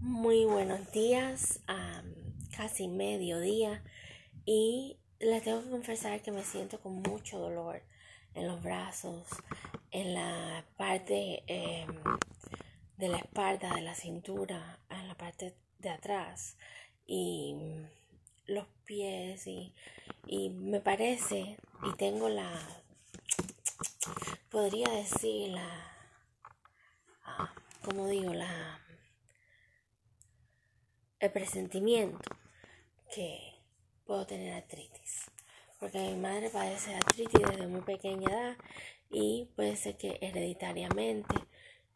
[0.00, 1.58] Muy buenos días,
[2.56, 3.82] casi mediodía
[4.44, 7.82] y les tengo que confesar que me siento con mucho dolor
[8.34, 9.26] en los brazos,
[9.90, 11.88] en la parte em,
[12.96, 16.56] de la espalda, de la cintura, en la parte de atrás
[17.04, 17.56] y
[18.46, 19.74] los pies y,
[20.28, 22.52] y me parece y tengo la,
[24.48, 25.68] podría decir la,
[27.24, 27.52] ah,
[27.82, 28.78] como digo, la
[31.20, 32.30] el presentimiento
[33.14, 33.54] que
[34.06, 35.30] puedo tener artritis.
[35.80, 38.56] Porque mi madre padece artritis desde muy pequeña edad
[39.10, 41.34] y puede ser que hereditariamente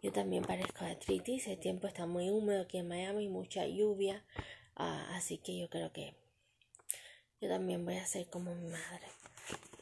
[0.02, 1.46] yo también parezco de artritis.
[1.46, 4.24] El tiempo está muy húmedo aquí en Miami, mucha lluvia.
[4.76, 6.14] Ah, así que yo creo que
[7.40, 9.06] yo también voy a ser como mi madre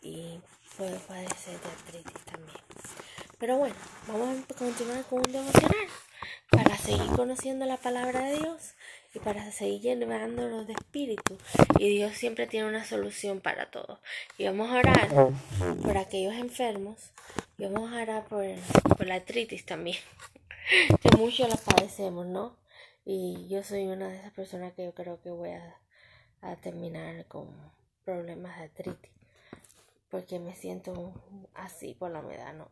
[0.02, 0.40] y
[0.76, 2.58] puedo padecer de artritis también.
[3.38, 3.76] Pero bueno,
[4.06, 5.88] vamos a continuar con un devocional
[6.50, 8.74] para seguir conociendo la palabra de Dios
[9.14, 11.36] y para seguir llenándonos de espíritu.
[11.78, 14.00] Y Dios siempre tiene una solución para todo.
[14.38, 15.08] Y vamos a orar
[15.82, 17.10] por aquellos enfermos
[17.58, 18.44] y vamos a orar por,
[18.96, 19.98] por la artritis también,
[21.02, 22.56] que muchos la padecemos, ¿no?
[23.04, 25.76] Y yo soy una de esas personas que yo creo que voy a,
[26.42, 27.48] a terminar con
[28.04, 29.10] problemas de artritis,
[30.10, 31.12] porque me siento
[31.54, 32.70] así por la humedad, ¿no?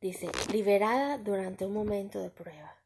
[0.00, 2.76] Dice, liberada durante un momento de prueba.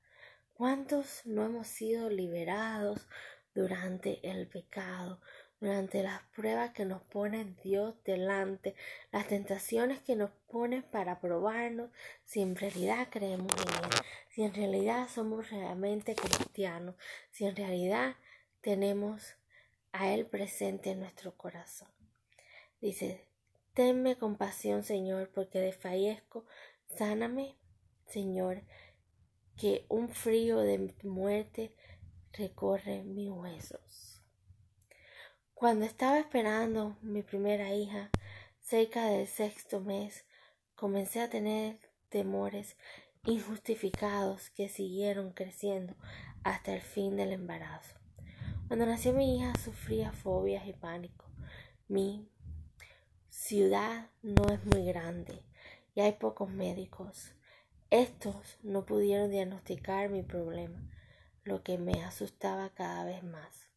[0.59, 3.07] ¿Cuántos no hemos sido liberados
[3.55, 5.21] durante el pecado,
[5.61, 8.75] durante las pruebas que nos pone Dios delante,
[9.13, 11.93] las tentaciones que nos pone para probarnos
[12.25, 13.91] si en realidad creemos en Él,
[14.31, 16.97] si en realidad somos realmente cristianos,
[17.31, 18.17] si en realidad
[18.61, 19.37] tenemos
[19.93, 21.93] a Él presente en nuestro corazón.
[22.81, 23.29] Dice,
[23.75, 26.47] tenme compasión, Señor, porque desfallezco,
[26.89, 27.55] sáname,
[28.09, 28.65] Señor,
[29.59, 31.75] que un frío de muerte
[32.33, 34.23] recorre mis huesos.
[35.53, 38.11] Cuando estaba esperando mi primera hija,
[38.61, 40.25] cerca del sexto mes,
[40.77, 42.77] comencé a tener temores
[43.27, 45.97] injustificados que siguieron creciendo
[46.45, 47.99] hasta el fin del embarazo.
[48.69, 51.25] Cuando nació mi hija sufría fobias y pánico.
[51.89, 52.29] Mi
[53.29, 55.43] ciudad no es muy grande
[55.95, 57.33] y hay pocos médicos.
[57.91, 60.79] Estos no pudieron diagnosticar mi problema,
[61.45, 63.71] lo que me asustaba cada vez más.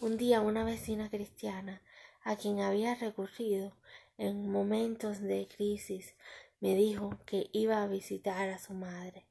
[0.00, 1.80] Un día una vecina cristiana,
[2.24, 3.72] a quien había recurrido
[4.18, 6.16] en momentos de crisis,
[6.58, 9.24] me dijo que iba a visitar a su madre.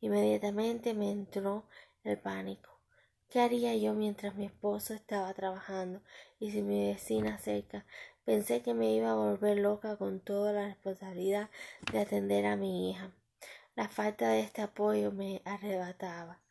[0.00, 1.64] Inmediatamente me entró
[2.04, 2.78] el pánico.
[3.28, 6.00] ¿Qué haría yo mientras mi esposo estaba trabajando
[6.38, 7.84] y sin mi vecina cerca?
[8.24, 11.50] Pensé que me iba a volver loca con toda la responsabilidad
[11.90, 13.12] de atender a mi hija.
[13.78, 16.42] La falta de este apoyo me arrebataba.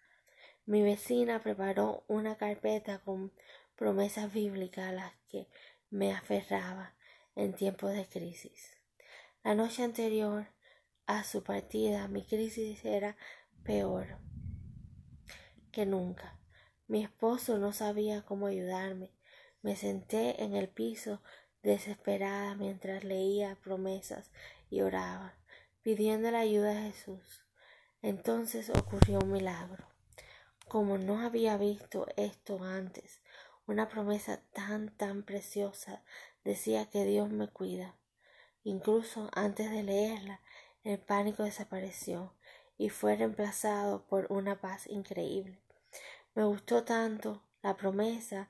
[0.66, 3.34] Mi vecina preparó una carpeta con
[3.76, 5.50] promesas bíblicas a las que
[5.90, 6.96] me aferraba
[7.36, 8.78] en tiempos de crisis.
[9.44, 10.48] La noche anterior
[11.06, 13.18] a su partida mi crisis era
[13.62, 14.20] peor
[15.74, 16.40] que nunca.
[16.88, 19.12] Mi esposo no sabía cómo ayudarme.
[19.62, 21.22] Me senté en el piso
[21.62, 24.32] desesperada mientras leía promesas
[24.70, 25.37] y oraba
[25.88, 27.46] pidiendo la ayuda de Jesús.
[28.02, 29.86] Entonces ocurrió un milagro.
[30.68, 33.22] Como no había visto esto antes,
[33.68, 36.04] una promesa tan, tan preciosa
[36.44, 37.96] decía que Dios me cuida.
[38.66, 40.42] Incluso antes de leerla,
[40.84, 42.34] el pánico desapareció
[42.78, 45.58] y fue reemplazado por una paz increíble.
[46.36, 48.50] Me gustó tanto la promesa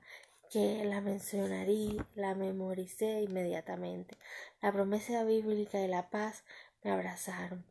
[0.49, 4.17] que la mencionaría, la memoricé inmediatamente.
[4.61, 6.43] La promesa bíblica de la paz
[6.83, 7.65] me abrazaron.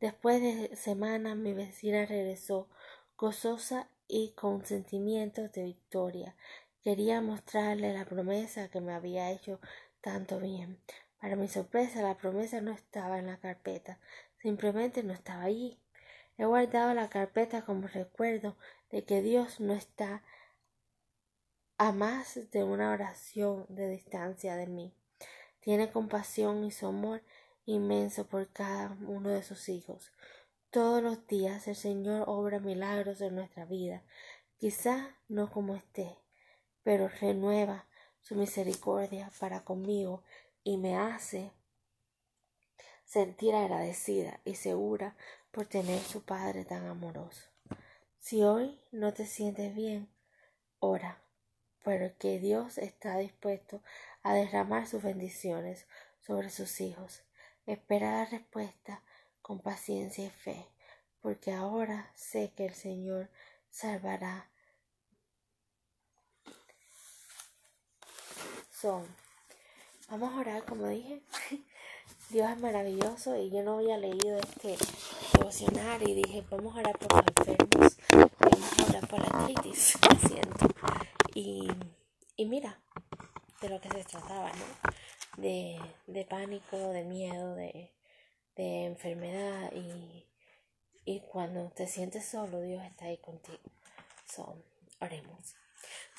[0.00, 2.68] Después de semanas mi vecina regresó,
[3.16, 6.36] gozosa y con sentimientos de victoria.
[6.82, 9.60] Quería mostrarle la promesa que me había hecho
[10.00, 10.78] tanto bien.
[11.20, 13.98] Para mi sorpresa, la promesa no estaba en la carpeta,
[14.40, 15.80] simplemente no estaba allí.
[16.38, 18.56] He guardado la carpeta como recuerdo
[18.90, 20.22] de que Dios no está
[21.78, 24.94] a más de una oración de distancia de mí.
[25.60, 27.22] Tiene compasión y su amor
[27.66, 30.12] inmenso por cada uno de sus hijos.
[30.70, 34.02] Todos los días el Señor obra milagros en nuestra vida,
[34.58, 36.16] quizá no como esté,
[36.82, 37.86] pero renueva
[38.22, 40.22] su misericordia para conmigo
[40.64, 41.52] y me hace
[43.04, 45.16] sentir agradecida y segura
[45.50, 47.48] por tener su Padre tan amoroso.
[48.18, 50.08] Si hoy no te sientes bien,
[50.80, 51.22] ora,
[51.84, 53.80] porque Dios está dispuesto
[54.22, 55.86] a derramar sus bendiciones
[56.20, 57.25] sobre sus hijos.
[57.66, 59.02] Espera la respuesta
[59.42, 60.68] con paciencia y fe,
[61.20, 63.28] porque ahora sé que el Señor
[63.70, 64.48] salvará.
[68.70, 69.04] Son,
[70.08, 71.22] vamos a orar como dije.
[72.30, 74.76] Dios es maravilloso y yo no había leído este
[75.32, 77.96] devocional y dije, vamos a orar por los enfermos,
[78.40, 79.98] vamos a orar por la artritis,
[80.28, 80.66] siento.
[81.34, 81.68] Y,
[82.36, 82.80] y mira,
[83.60, 84.92] de lo que se trataba, ¿no?
[85.36, 87.92] De, de pánico, de miedo, de,
[88.56, 90.26] de enfermedad y,
[91.04, 93.58] y cuando te sientes solo, Dios está ahí contigo.
[94.26, 94.56] So,
[95.00, 95.54] oremos.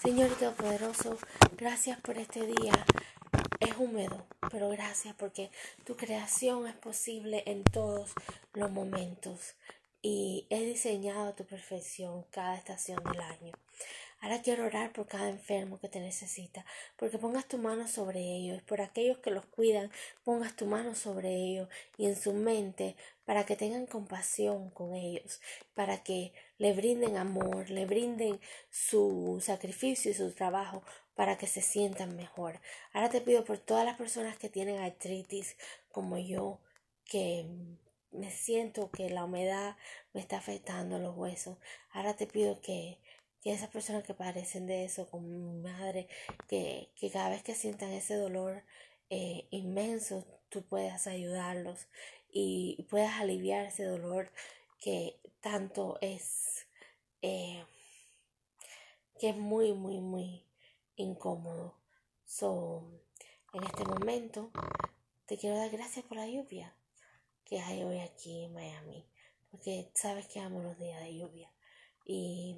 [0.02, 1.18] Señor Todopoderoso,
[1.58, 2.86] gracias por este día.
[3.60, 5.50] Es húmedo, pero gracias porque
[5.84, 8.14] tu creación es posible en todos
[8.54, 9.56] los momentos
[10.02, 13.54] y he diseñado a tu perfección cada estación del año.
[14.20, 16.66] Ahora quiero orar por cada enfermo que te necesita,
[16.96, 19.92] porque pongas tu mano sobre ellos, por aquellos que los cuidan,
[20.24, 25.40] pongas tu mano sobre ellos y en su mente para que tengan compasión con ellos,
[25.76, 28.40] para que le brinden amor, le brinden
[28.72, 30.82] su sacrificio y su trabajo
[31.14, 32.60] para que se sientan mejor.
[32.94, 35.58] Ahora te pido por todas las personas que tienen artritis
[35.92, 36.60] como yo,
[37.06, 37.46] que
[38.12, 39.78] me siento que la humedad
[40.14, 41.58] me está afectando los huesos.
[41.92, 43.00] Ahora te pido que
[43.48, 46.10] que esas personas que padecen de eso, como mi madre,
[46.50, 48.62] que, que cada vez que sientan ese dolor
[49.10, 51.88] eh, inmenso, tú puedas ayudarlos
[52.30, 54.34] y puedas aliviar ese dolor
[54.82, 56.68] que tanto es,
[57.22, 57.64] eh,
[59.18, 60.44] que es muy, muy, muy
[60.98, 61.78] incómodo.
[62.26, 62.84] So,
[63.54, 64.52] en este momento,
[65.26, 66.76] te quiero dar gracias por la lluvia
[67.46, 69.06] que hay hoy aquí en Miami,
[69.52, 71.50] porque sabes que amo los días de lluvia
[72.04, 72.58] y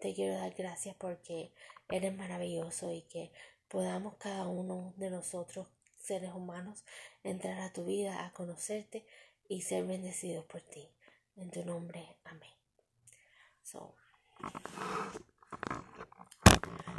[0.00, 1.52] te quiero dar gracias porque
[1.88, 3.30] eres maravilloso y que
[3.68, 5.68] podamos cada uno de nosotros,
[5.98, 6.84] seres humanos,
[7.22, 9.06] entrar a tu vida, a conocerte
[9.48, 10.88] y ser bendecidos por ti.
[11.36, 12.50] En tu nombre, amén.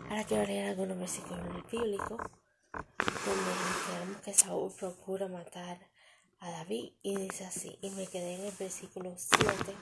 [0.09, 2.19] ahora quiero leer algunos versículos bíblicos
[3.25, 5.79] donde vemos que Saúl procura matar
[6.39, 9.75] a David y dice así, y me quedé en el versículo 7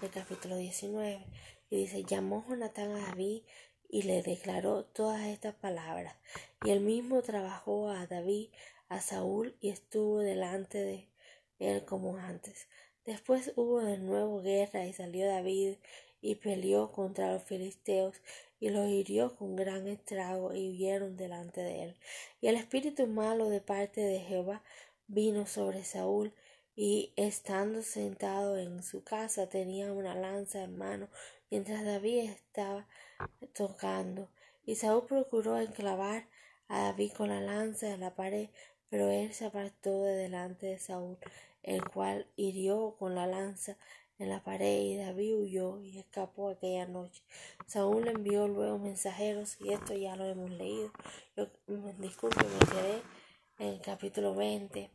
[0.00, 1.26] del capítulo 19
[1.70, 3.42] y dice, llamó Jonatán a David
[3.88, 6.16] y le declaró todas estas palabras.
[6.64, 8.50] Y él mismo trabajó a David,
[8.88, 11.08] a Saúl, y estuvo delante de
[11.58, 12.68] él como antes.
[13.04, 15.76] Después hubo de nuevo guerra y salió David
[16.20, 18.20] y peleó contra los filisteos
[18.58, 21.96] y los hirió con gran estrago y huyeron delante de él.
[22.40, 24.62] Y el espíritu malo de parte de Jehová
[25.06, 26.34] vino sobre Saúl
[26.74, 31.08] y estando sentado en su casa tenía una lanza en mano
[31.50, 32.86] mientras David estaba
[33.54, 34.30] tocando.
[34.64, 36.28] Y Saúl procuró enclavar
[36.68, 38.48] a David con la lanza en la pared,
[38.88, 41.18] pero él se apartó de delante de Saúl,
[41.62, 43.76] el cual hirió con la lanza
[44.18, 47.22] en la pared y David huyó y escapó aquella noche.
[47.66, 50.90] Saúl envió luego mensajeros y esto ya lo hemos leído.
[51.36, 51.48] Yo,
[51.98, 53.02] disculpe, me quedé
[53.58, 54.90] en el capítulo 20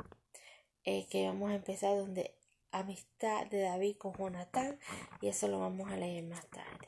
[0.83, 2.33] eh, que vamos a empezar donde
[2.71, 4.79] amistad de David con Jonatán
[5.21, 6.87] y eso lo vamos a leer más tarde.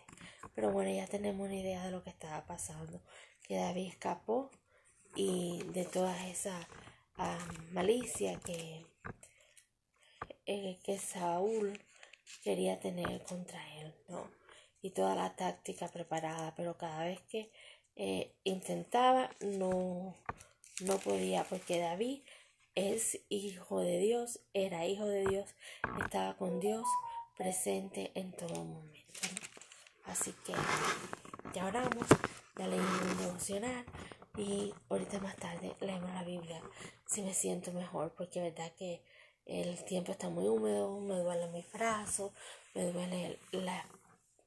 [0.56, 3.02] Pero bueno, ya tenemos una idea de lo que estaba pasando,
[3.44, 4.52] que David escapó
[5.16, 6.68] y de toda esa
[7.72, 8.86] malicia que,
[10.46, 11.80] eh, que Saúl
[12.44, 14.30] quería tener contra él, ¿no?
[14.82, 17.52] Y toda la táctica preparada, pero cada vez que
[17.96, 20.16] eh, intentaba no,
[20.82, 22.22] no podía, porque David
[22.76, 25.56] es hijo de Dios, era hijo de Dios,
[26.04, 26.86] estaba con Dios
[27.38, 29.28] presente en todo momento.
[30.06, 30.54] Así que
[31.54, 32.08] ya oramos,
[32.58, 33.86] ya leímos un devocional
[34.38, 36.62] y ahorita más tarde leemos la Biblia
[37.06, 39.04] si me siento mejor, porque es verdad que
[39.46, 42.34] el tiempo está muy húmedo, me duele mi brazo,
[42.74, 43.86] me duele la,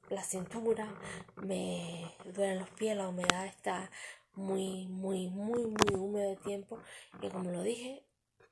[0.09, 0.89] la cintura,
[1.37, 3.91] me duelen los pies, la humedad está
[4.35, 6.79] muy, muy, muy, muy húmedo de tiempo.
[7.23, 8.05] Y como lo dije,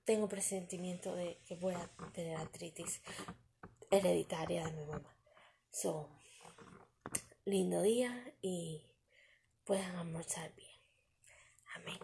[0.05, 3.01] tengo presentimiento de que voy a tener artritis
[3.91, 5.17] hereditaria de mi mamá.
[5.71, 6.09] So,
[7.45, 8.83] lindo día y
[9.65, 10.81] puedan almorzar bien.
[11.75, 11.99] Amén.